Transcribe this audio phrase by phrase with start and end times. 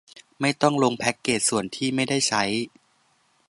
[0.41, 2.43] ไม่ต้องลงแพคเกจส่วนที่ไม่ได้ใช้